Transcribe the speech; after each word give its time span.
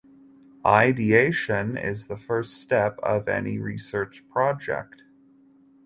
Ideation 0.65 1.77
is 1.77 2.07
the 2.07 2.17
first 2.17 2.55
step 2.55 2.97
of 3.03 3.27
any 3.27 3.59
research 3.59 4.27
project. 4.31 5.03